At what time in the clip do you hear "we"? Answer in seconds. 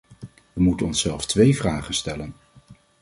0.53-0.61